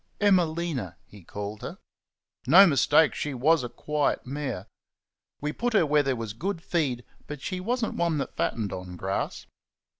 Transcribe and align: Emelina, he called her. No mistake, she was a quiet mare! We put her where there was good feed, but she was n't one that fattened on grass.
Emelina, 0.19 0.95
he 1.05 1.23
called 1.23 1.61
her. 1.61 1.77
No 2.47 2.65
mistake, 2.65 3.13
she 3.13 3.35
was 3.35 3.63
a 3.63 3.69
quiet 3.69 4.25
mare! 4.25 4.65
We 5.41 5.53
put 5.53 5.73
her 5.73 5.85
where 5.85 6.01
there 6.01 6.15
was 6.15 6.33
good 6.33 6.59
feed, 6.63 7.05
but 7.27 7.39
she 7.39 7.59
was 7.59 7.85
n't 7.85 7.93
one 7.97 8.17
that 8.17 8.35
fattened 8.35 8.73
on 8.73 8.95
grass. 8.95 9.45